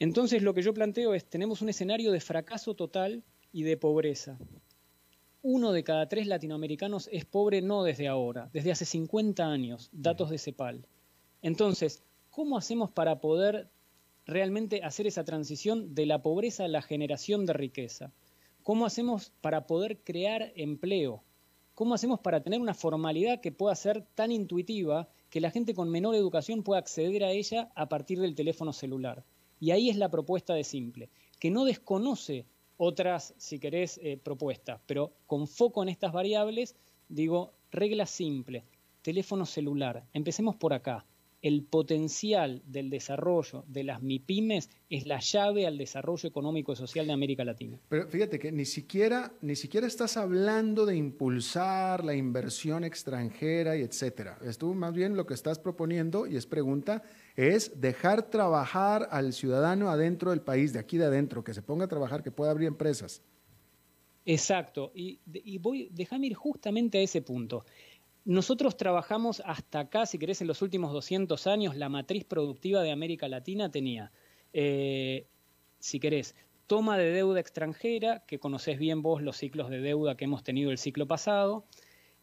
[0.00, 4.38] Entonces lo que yo planteo es, tenemos un escenario de fracaso total y de pobreza.
[5.42, 10.30] Uno de cada tres latinoamericanos es pobre no desde ahora, desde hace 50 años, datos
[10.30, 10.86] de CEPAL.
[11.42, 13.70] Entonces, ¿cómo hacemos para poder
[14.24, 18.12] realmente hacer esa transición de la pobreza a la generación de riqueza?
[18.62, 21.24] ¿Cómo hacemos para poder crear empleo?
[21.74, 25.90] ¿Cómo hacemos para tener una formalidad que pueda ser tan intuitiva que la gente con
[25.90, 29.24] menor educación pueda acceder a ella a partir del teléfono celular?
[29.60, 34.80] Y ahí es la propuesta de simple, que no desconoce otras, si querés, eh, propuestas,
[34.86, 36.76] pero con foco en estas variables,
[37.08, 38.64] digo, regla simple,
[39.02, 40.04] teléfono celular.
[40.12, 41.04] Empecemos por acá.
[41.40, 47.06] El potencial del desarrollo de las MIPIMES es la llave al desarrollo económico y social
[47.06, 47.78] de América Latina.
[47.88, 53.82] Pero fíjate que ni siquiera, ni siquiera estás hablando de impulsar la inversión extranjera y
[53.82, 54.36] etcétera.
[54.58, 57.04] Tú más bien lo que estás proponiendo, y es pregunta,
[57.38, 61.84] es dejar trabajar al ciudadano adentro del país, de aquí de adentro, que se ponga
[61.84, 63.22] a trabajar, que pueda abrir empresas.
[64.26, 65.20] Exacto, y,
[65.58, 67.64] voy, déjame ir justamente a ese punto.
[68.24, 72.90] Nosotros trabajamos hasta acá, si querés, en los últimos 200 años, la matriz productiva de
[72.90, 74.10] América Latina tenía,
[74.52, 75.28] eh,
[75.78, 76.34] si querés,
[76.66, 80.72] toma de deuda extranjera, que conocés bien vos los ciclos de deuda que hemos tenido
[80.72, 81.66] el ciclo pasado,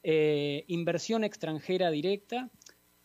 [0.04, 2.50] eh, inversión extranjera directa,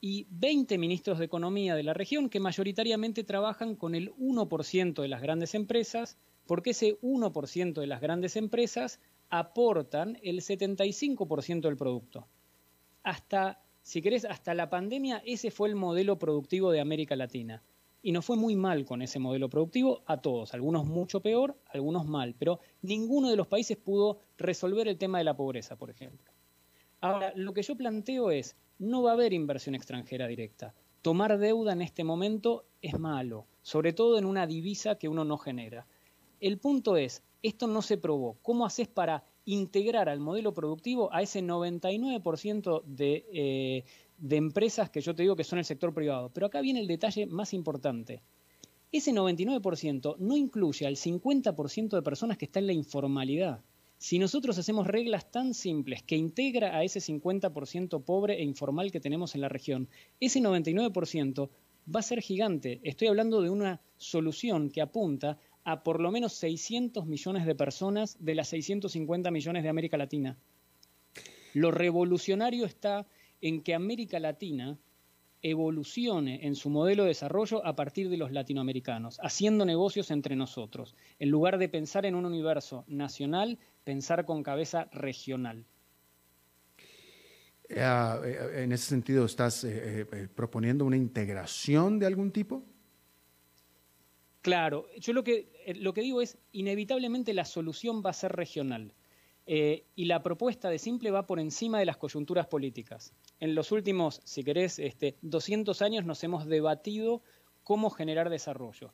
[0.01, 5.09] y 20 ministros de Economía de la región que mayoritariamente trabajan con el 1% de
[5.09, 12.27] las grandes empresas, porque ese 1% de las grandes empresas aportan el 75% del producto.
[13.03, 17.63] Hasta, si querés, hasta la pandemia ese fue el modelo productivo de América Latina.
[18.03, 22.07] Y nos fue muy mal con ese modelo productivo a todos, algunos mucho peor, algunos
[22.07, 26.33] mal, pero ninguno de los países pudo resolver el tema de la pobreza, por ejemplo.
[27.03, 30.75] Ahora, lo que yo planteo es, no va a haber inversión extranjera directa.
[31.03, 35.39] Tomar deuda en este momento es malo, sobre todo en una divisa que uno no
[35.39, 35.87] genera.
[36.41, 38.39] El punto es, esto no se probó.
[38.43, 43.85] ¿Cómo haces para integrar al modelo productivo a ese 99% de, eh,
[44.17, 46.31] de empresas que yo te digo que son el sector privado?
[46.33, 48.23] Pero acá viene el detalle más importante.
[48.93, 53.63] Ese 99% no incluye al 50% de personas que están en la informalidad.
[54.01, 58.99] Si nosotros hacemos reglas tan simples que integra a ese 50% pobre e informal que
[58.99, 59.91] tenemos en la región,
[60.21, 61.51] ese 99%
[61.95, 62.81] va a ser gigante.
[62.83, 68.17] Estoy hablando de una solución que apunta a por lo menos 600 millones de personas
[68.25, 70.39] de las 650 millones de América Latina.
[71.53, 73.07] Lo revolucionario está
[73.43, 74.79] en que América Latina
[75.43, 80.95] evolucione en su modelo de desarrollo a partir de los latinoamericanos, haciendo negocios entre nosotros.
[81.19, 85.65] En lugar de pensar en un universo nacional, pensar con cabeza regional.
[87.69, 92.65] Eh, ah, eh, en ese sentido, ¿estás eh, proponiendo una integración de algún tipo?
[94.43, 98.95] Claro, yo lo que, lo que digo es, inevitablemente la solución va a ser regional.
[99.53, 103.13] Y la propuesta de simple va por encima de las coyunturas políticas.
[103.41, 107.21] En los últimos, si querés, este, 200 años nos hemos debatido
[107.65, 108.93] cómo generar desarrollo.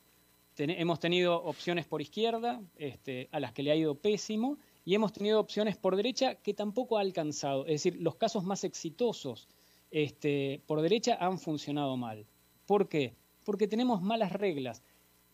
[0.57, 5.13] hemos tenido opciones por izquierda, este, a las que le ha ido pésimo, y hemos
[5.13, 7.67] tenido opciones por derecha que tampoco ha alcanzado.
[7.67, 9.49] Es decir, los casos más exitosos
[9.91, 12.27] este, por derecha han funcionado mal.
[12.65, 13.15] ¿Por qué?
[13.45, 14.83] Porque tenemos malas reglas.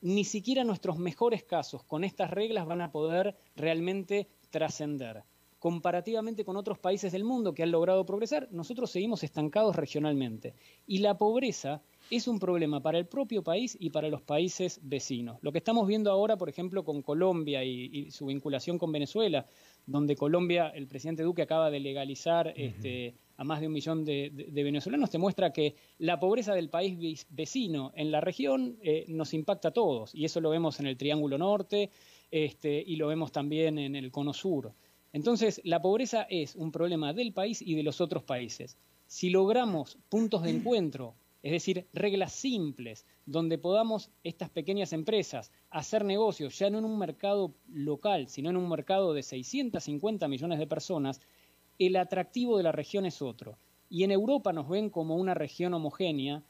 [0.00, 5.24] Ni siquiera nuestros mejores casos con estas reglas van a poder realmente trascender.
[5.58, 10.54] Comparativamente con otros países del mundo que han logrado progresar, nosotros seguimos estancados regionalmente.
[10.88, 15.38] Y la pobreza es un problema para el propio país y para los países vecinos.
[15.40, 19.46] Lo que estamos viendo ahora, por ejemplo, con Colombia y, su vinculación con Venezuela,
[19.86, 24.50] donde Colombia, el presidente Duque acaba de legalizar este, a más de un millón de,
[24.52, 29.68] venezolanos, te muestra que la pobreza del país vecino en la región eh, nos impacta
[29.68, 30.14] a todos.
[30.14, 31.90] Y eso lo vemos en el Triángulo Norte
[32.32, 34.74] este, y lo vemos también en el Cono Sur.
[35.12, 38.76] Entonces, la pobreza es un problema del país y de los otros países.
[39.06, 46.04] Si logramos puntos de encuentro es decir, reglas simples, donde podamos estas pequeñas empresas hacer
[46.04, 50.68] negocios ya no en un mercado local, sino en un mercado de 650 millones de
[50.68, 51.20] personas,
[51.80, 53.58] el atractivo de la región es otro.
[53.90, 56.44] Y en Europa nos ven como una región homogénea,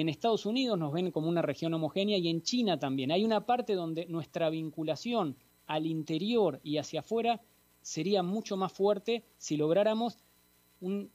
[0.00, 3.10] en Estados Unidos nos ven como una región homogénea y en China también.
[3.10, 5.36] Hay una parte donde nuestra vinculación
[5.66, 7.40] al interior y hacia afuera
[7.80, 10.18] sería mucho más fuerte si lográramos
[10.82, 11.10] un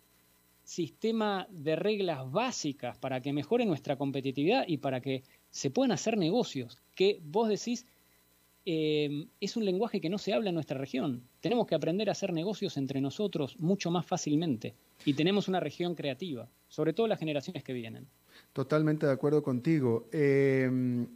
[0.64, 5.22] sistema de reglas básicas para que mejore nuestra competitividad y para que
[5.52, 7.86] se puedan hacer negocios, que vos decís
[8.66, 11.22] em, es un lenguaje que no se habla en nuestra región.
[11.40, 14.74] Tenemos que aprender a hacer negocios entre nosotros mucho más fácilmente
[15.06, 18.08] y tenemos una región creativa, sobre todo las generaciones que vienen.
[18.54, 20.08] Totalmente de acuerdo contigo.
[20.12, 21.08] Em,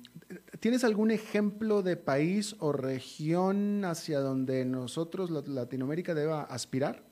[0.59, 7.03] ¿Tienes algún ejemplo de país o región hacia donde nosotros, Latinoamérica, deba aspirar?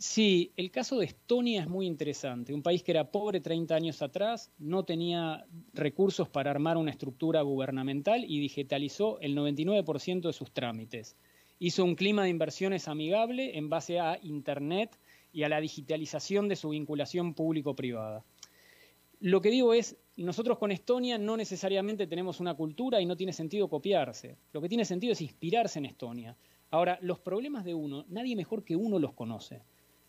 [0.00, 2.54] Sí, el caso de Estonia es muy interesante.
[2.54, 7.42] Un país que era pobre 30 años atrás, no tenía recursos para armar una estructura
[7.42, 11.16] gubernamental y digitalizó el 99% de sus trámites.
[11.58, 14.98] Hizo un clima de inversiones amigable en base a Internet
[15.32, 18.24] y a la digitalización de su vinculación público-privada.
[19.20, 23.32] Lo que digo es, nosotros con Estonia no necesariamente tenemos una cultura y no tiene
[23.32, 24.36] sentido copiarse.
[24.52, 26.36] Lo que tiene sentido es inspirarse en Estonia.
[26.70, 29.62] Ahora, los problemas de uno, nadie mejor que uno los conoce.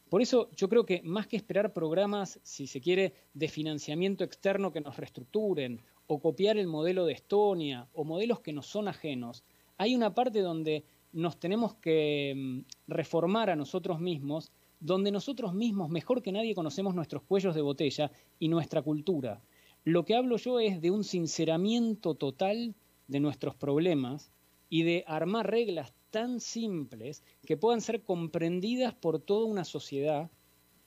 [0.10, 4.72] Por eso yo creo que más que esperar programas, si se quiere, de financiamiento externo
[4.72, 9.44] que nos reestructuren, o copiar el modelo de Estonia, o modelos que nos son ajenos,
[9.78, 14.52] hay una parte donde nos tenemos que mm, reformar a nosotros mismos,
[14.82, 19.42] donde nosotros mismos, mejor que nadie, conocemos nuestros cuellos de botella y nuestra cultura.
[19.86, 22.76] Lo que hablo yo es de un sinceramiento total
[23.08, 24.32] de nuestros problemas
[24.70, 30.30] y de armar reglas tan simples que puedan ser comprendidas por toda una sociedad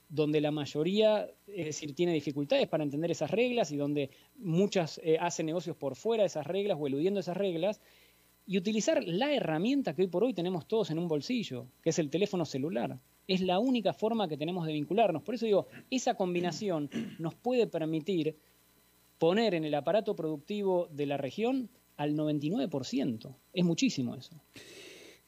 [0.08, 5.18] donde la mayoría, es decir, tiene dificultades para entender esas reglas y donde muchas eh,
[5.20, 7.80] hacen negocios por fuera de esas reglas o eludiendo esas reglas,
[8.46, 11.98] y utilizar la herramienta que hoy por hoy tenemos todos en un bolsillo, que es
[11.98, 12.98] el teléfono celular.
[13.26, 15.22] Es la única forma que tenemos de vincularnos.
[15.22, 18.36] Por eso digo, esa combinación nos puede permitir
[19.18, 23.34] poner en el aparato productivo de la región al 99%.
[23.52, 24.32] Es muchísimo eso.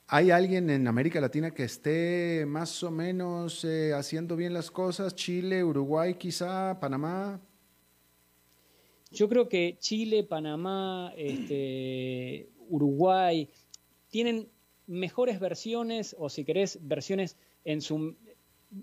[0.09, 5.17] ¿Hay alguien en América Latina que esté más o menos eh, haciendo bien las cosas?
[5.17, 7.41] Chile, Uruguay quizá, Panamá.
[9.11, 13.49] Yo creo que Chile, Panamá, este, Uruguay
[14.09, 14.49] tienen
[14.87, 17.37] mejores versiones, o si querés, versiones
[17.67, 18.17] en su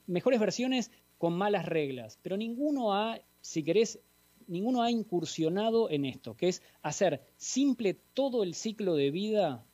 [0.05, 3.99] mejores versiones con malas reglas, pero ninguno ha, si querés,
[4.47, 9.65] ninguno ha incursionado en esto, que es hacer simple todo el ciclo de vida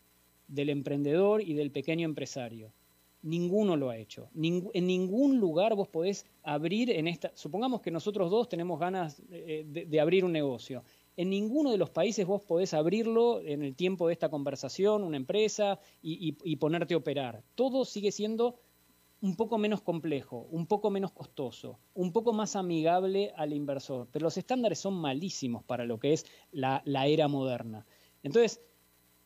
[0.48, 2.72] del emprendedor y del pequeño empresario.
[3.22, 4.30] Ninguno lo ha hecho.
[4.34, 7.32] en ningún lugar vos podés abrir en esta...
[7.36, 10.86] Supongamos que nosotros dos tenemos ganas eh, de, abrir un negocio.
[11.18, 15.18] En ninguno de los países vos podés abrirlo en el tiempo de esta conversación, una
[15.18, 17.44] empresa, y, ponerte a operar.
[17.56, 18.56] Todo sigue siendo
[19.22, 24.08] un poco menos complejo, un poco menos costoso, un poco más amigable al inversor.
[24.12, 27.86] Pero los estándares son malísimos para lo que es la, era moderna.
[28.24, 28.62] Entonces,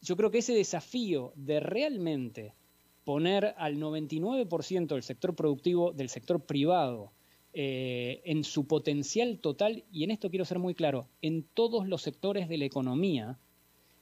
[0.02, 2.56] yo creo que ese desafío de realmente
[3.04, 7.12] poner al 99% del sector productivo, del sector privado,
[7.54, 12.02] eh, en su potencial total, y en esto quiero ser muy claro, en todos los
[12.02, 13.38] sectores de la economía,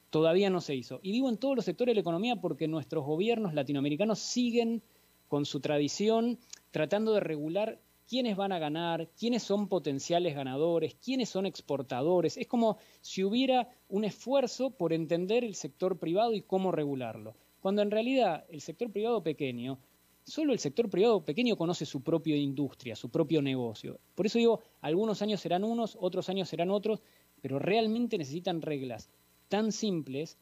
[0.10, 1.00] todavía no se hizo.
[1.04, 4.84] Y digo en todos los sectores de la economía porque nuestros gobiernos latinoamericanos siguen
[5.32, 6.40] con su tradición
[6.72, 12.36] tratando de regular quiénes van a ganar, quiénes son potenciales ganadores, quiénes son exportadores.
[12.36, 17.38] Es como si hubiera un esfuerzo por entender el sector privado y cómo regularlo.
[17.62, 19.80] Cuando en realidad el sector privado pequeño
[20.24, 24.00] Solo el sector privado pequeño conoce su propia industria, su propio negocio.
[24.14, 27.02] Por eso digo, algunos años serán unos, otros años serán otros,
[27.42, 29.10] pero realmente necesitan reglas
[29.48, 30.38] tan simples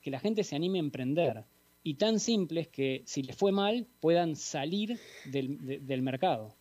[0.00, 1.44] que la gente se anime a emprender
[1.84, 6.56] y tan simples que si les fue mal puedan salir del, mercado.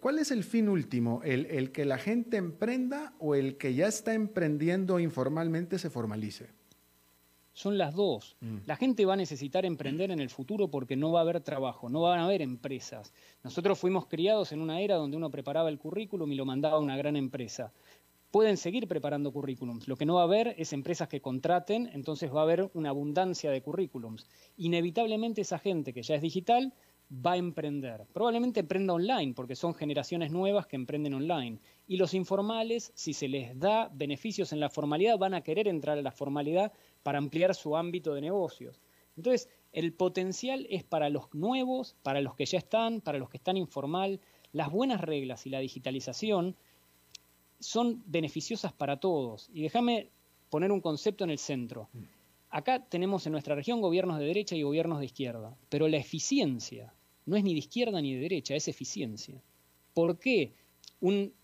[0.00, 1.22] ¿Cuál es el fin último?
[1.24, 6.50] ¿El, ¿El que la gente emprenda o el que ya está emprendiendo informalmente se formalice?
[7.54, 8.36] Son las dos.
[8.40, 8.58] Mm.
[8.66, 11.90] La gente va a necesitar emprender en el futuro porque no va a haber trabajo,
[11.90, 13.12] no van a haber empresas.
[13.42, 16.80] Nosotros fuimos criados en una era donde uno preparaba el currículum y lo mandaba a
[16.80, 17.72] una gran empresa.
[18.32, 19.86] Pueden seguir preparando currículums.
[19.86, 22.88] Lo que no va a haber es empresas que contraten, entonces va a haber una
[22.88, 24.26] abundancia de currículums.
[24.56, 26.72] Inevitablemente esa gente que ya es digital
[27.12, 28.06] va a emprender.
[28.14, 31.58] Probablemente emprenda online, porque son generaciones nuevas que emprenden online.
[31.86, 35.98] Y los informales, si se les da beneficios en la formalidad, van a querer entrar
[35.98, 36.72] a la formalidad
[37.02, 38.80] para ampliar su ámbito de negocios.
[39.14, 43.36] Entonces, el potencial es para los nuevos, para los que ya están, para los que
[43.36, 44.20] están informal.
[44.52, 46.56] Las buenas reglas y la digitalización
[47.62, 49.48] son beneficiosas para todos.
[49.52, 50.10] Y déjame
[50.50, 51.88] poner un concepto en el centro.
[52.50, 56.92] Acá tenemos en nuestra región gobiernos de derecha y gobiernos de izquierda, pero la eficiencia
[57.24, 59.40] no es ni de izquierda ni de derecha, es eficiencia.
[59.94, 60.52] ¿Por qué?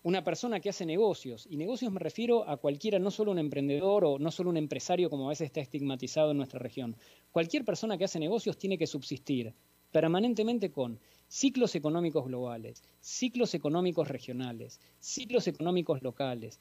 [0.03, 4.05] una persona que hace negocios, y negocios me refiero a cualquiera, no solo un emprendedor
[4.05, 6.95] o no solo un empresario como a veces está estigmatizado en nuestra región,
[7.31, 9.53] cualquier persona que hace negocios tiene que subsistir
[9.91, 10.97] permanentemente con
[11.29, 16.59] ciclos económicos globales, ciclos económicos regionales, ciclos económicos locales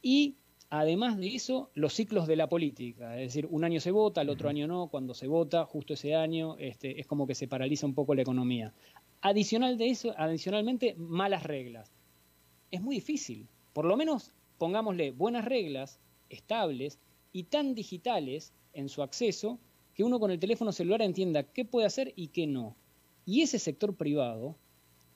[0.00, 0.36] y
[0.68, 4.30] además de eso los ciclos de la política, es decir, un año se vota, el
[4.30, 7.86] otro año no, cuando se vota, justo ese año, este, es como que se paraliza
[7.86, 8.72] un poco la economía.
[9.20, 11.90] Adicional de eso, adicionalmente, malas reglas
[12.70, 13.48] es muy difícil.
[13.72, 16.98] Por lo menos pongámosle buenas reglas, estables
[17.32, 19.58] y tan digitales en su acceso
[19.94, 22.76] que uno con el teléfono celular entienda qué puede hacer y qué no.
[23.30, 24.56] Y ese sector privado,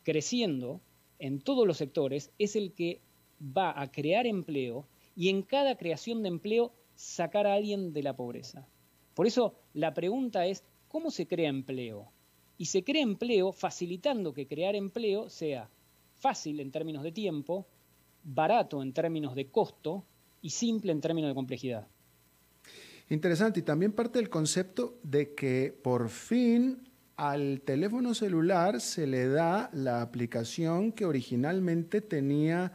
[0.05, 0.81] creciendo
[1.19, 3.01] en todos los sectores, es el que
[3.43, 4.87] va a crear empleo
[5.17, 8.69] y en cada creación de empleo sacar a alguien de la pobreza.
[9.15, 12.13] Por eso la pregunta es, ¿cómo se crea empleo?
[12.57, 15.69] Y se crea empleo facilitando que crear empleo sea
[16.15, 17.67] fácil en términos de tiempo,
[18.23, 20.05] barato en términos de costo
[20.41, 21.89] y simple en términos de complejidad.
[23.09, 29.29] Interesante, y también parte del concepto de que por fin al teléfono celular se le
[29.29, 32.73] da la aplicación que originalmente tenía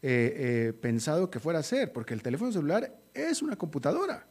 [0.00, 4.26] eh, eh, pensado que fuera a ser, porque el teléfono celular es una computadora.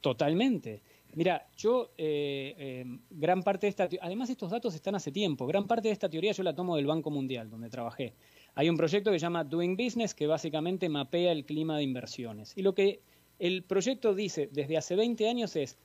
[0.00, 0.82] Totalmente.
[1.14, 5.66] Mira, yo, eh, em, gran parte de esta, además estos datos están hace tiempo, gran
[5.66, 8.14] parte de esta teoría yo la tomo del Banco Mundial, donde trabajé.
[8.54, 12.52] Hay un proyecto que se llama Doing Business, que básicamente mapea el clima de inversiones.
[12.54, 13.00] Y lo que
[13.38, 15.78] el proyecto dice desde hace 20 años es,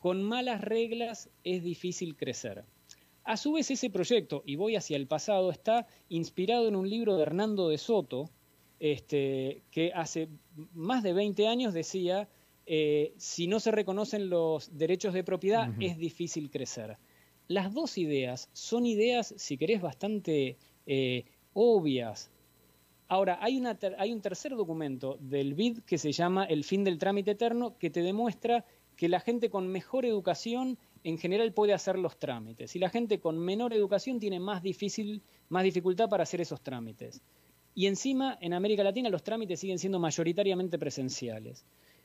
[0.00, 2.64] con malas reglas es difícil crecer.
[3.22, 7.16] A su vez, ese proyecto, y voy hacia el pasado, está inspirado en un libro
[7.16, 8.30] de Hernando de Soto,
[8.80, 10.28] este, que hace
[10.72, 12.28] más de 20 años decía
[12.64, 16.96] eh, si no se reconocen los derechos de propiedad, es difícil crecer.
[17.46, 22.30] Las dos ideas son ideas, si querés, bastante eh, obvias.
[23.08, 23.60] Ahora, hay,
[23.98, 27.90] hay un tercer documento del BID que se llama El fin del trámite eterno, que
[27.90, 28.64] te demuestra
[29.00, 33.18] que la gente con mejor educación en general puede hacer los trámites y la gente
[33.18, 37.22] con menor educación tiene más, difícil, más dificultad para hacer esos trámites.
[37.74, 41.64] Y encima, en América Latina los trámites siguen siendo mayoritariamente presenciales.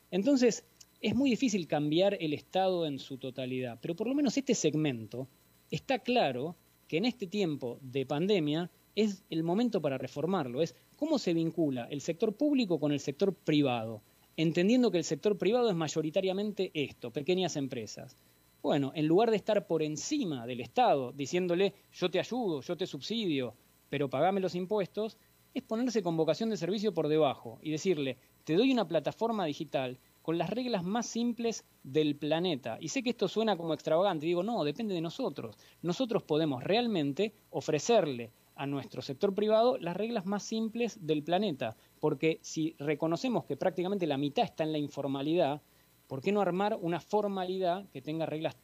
[0.10, 0.64] Entonces,
[1.02, 5.28] es muy difícil cambiar el Estado en su totalidad, pero por lo menos este segmento
[5.72, 6.56] está claro
[6.88, 11.90] que en este tiempo de pandemia es el momento para reformarlo, es cómo se vincula
[11.92, 14.02] el sector público con el sector privado,
[14.38, 18.18] entendiendo que el sector privado es mayoritariamente esto, pequeñas empresas.
[18.62, 22.88] Bueno, en lugar de estar por encima del Estado, diciéndole yo te ayudo, yo te
[22.88, 23.56] subsidio,
[23.90, 25.18] pero pagame los impuestos,
[25.54, 30.00] es ponerse con vocación de servicio por debajo y decirle, te doy una plataforma digital
[30.22, 32.78] con las reglas más simples del planeta.
[32.82, 35.56] Y sé que esto suena como extravagante, digo, no, depende de nosotros.
[35.82, 41.76] Nosotros podemos realmente ofrecerle a nuestro sector privado las reglas más simples del planeta,
[42.06, 45.60] porque si reconocemos que prácticamente la mitad está en la informalidad,
[46.06, 48.56] ¿por qué no armar una formalidad que tenga reglas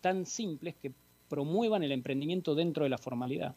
[0.00, 0.90] tan simples que
[1.28, 3.54] promuevan el emprendimiento dentro de la formalidad.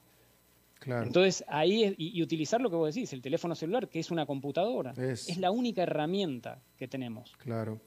[0.85, 4.93] Entonces, ahí y, utilizar lo que vos decís, el teléfono celular, que es una computadora,
[4.97, 7.33] es, la única herramienta que tenemos.
[7.37, 7.79] Claro.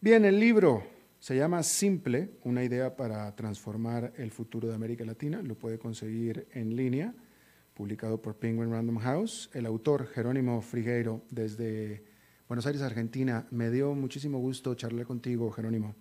[0.00, 0.82] Bien, el libro
[1.20, 5.40] se llama Simple, una idea para transformar el futuro de América Latina.
[5.40, 7.14] Lo puede conseguir en línea,
[7.80, 9.48] publicado por Penguin Random House.
[9.54, 12.04] El autor, Jerónimo Frigueiro, desde
[12.46, 13.46] Buenos Aires, Argentina.
[13.50, 15.94] Me dio muchísimo gusto charlar contigo, Jerónimo.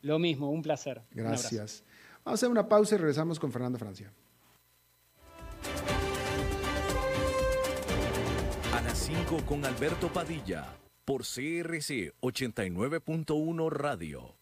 [0.00, 1.02] Lo mismo, un placer.
[1.10, 1.84] Gracias.
[2.24, 4.10] Vamos a hacer una pausa y regresamos con Fernando Francia.
[8.74, 14.41] A las 5 con Alberto Padilla, por CRC 89.1 Radio.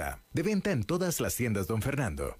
[0.33, 2.37] De venta en todas las tiendas, don Fernando.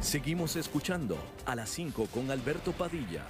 [0.00, 3.24] Seguimos escuchando a las 5 con Alberto Padilla.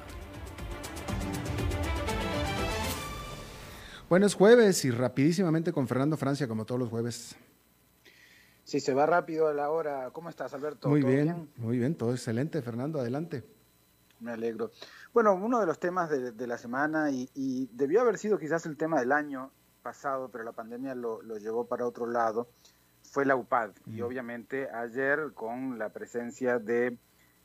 [4.08, 7.34] Buenos jueves y rapidísimamente con Fernando Francia, como todos los jueves.
[8.62, 10.10] Sí, se va rápido a la hora.
[10.12, 10.88] ¿Cómo estás, Alberto?
[10.88, 12.62] Muy bien, muy bien, todo excelente.
[12.62, 13.42] Fernando, adelante.
[14.20, 14.70] Me alegro.
[15.12, 19.00] Bueno, uno de los temas de, la semana y, debió haber sido quizás el tema
[19.00, 19.50] del año
[19.82, 22.48] pasado, pero la pandemia lo, llevó para otro lado,
[23.02, 23.70] fue la UPAD.
[23.86, 26.98] Y obviamente ayer con la presencia de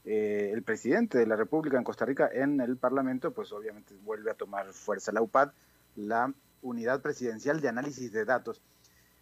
[0.04, 4.32] eh, el presidente de la República en Costa Rica en el Parlamento, pues obviamente vuelve
[4.32, 5.52] a tomar fuerza la UPAD,
[5.96, 8.62] la Unidad Presidencial de Análisis de Datos.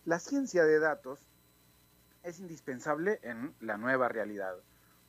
[0.06, 1.20] La ciencia de datos
[2.24, 4.56] es indispensable en la nueva realidad.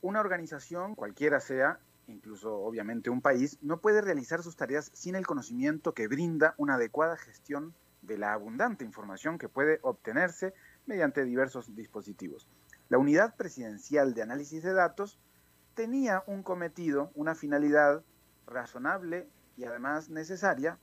[0.03, 1.79] Una organización, cualquiera sea,
[2.11, 6.75] incluso obviamente un país, no puede realizar sus tareas sin el conocimiento que brinda una
[6.75, 10.55] adecuada gestión de la abundante información que puede obtenerse
[10.87, 12.49] mediante diversos dispositivos.
[12.89, 15.19] La Unidad Presidencial de Análisis de Datos
[15.75, 18.03] tenía un cometido, una finalidad
[18.47, 20.79] razonable y además necesaria,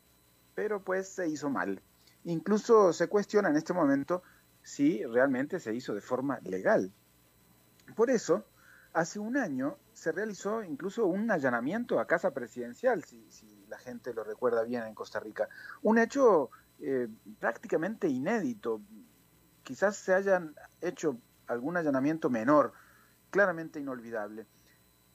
[0.56, 1.82] pero pues se hizo mal.
[2.24, 4.24] Incluso se cuestiona en este momento
[4.64, 6.92] si realmente se hizo de forma legal.
[7.96, 8.46] Por eso,
[8.94, 14.24] hace un año se realizó incluso un allanamiento a casa presidencial, si, la gente lo
[14.24, 15.50] recuerda bien en Costa Rica.
[15.82, 17.08] Un hecho eh,
[17.40, 18.80] prácticamente inédito.
[19.64, 21.18] Quizás se hayan hecho
[21.48, 22.74] algún allanamiento menor,
[23.32, 24.46] claramente inolvidable.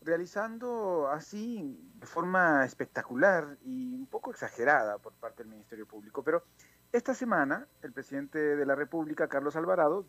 [0.00, 6.24] Realizando así de forma espectacular y un poco exagerada por parte del Ministerio Público.
[6.24, 6.42] Pero
[6.90, 10.08] esta semana, el presidente de la República, Carlos Alvarado,